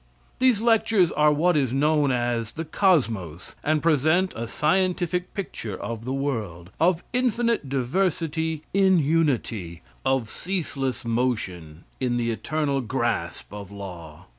[0.39, 6.05] These lectures are what is known as the Cosmos, and present a scientific picture of
[6.05, 13.69] the world of infinite diversity in unity; of ceaseless motion in the eternal grasp of
[13.69, 14.25] law.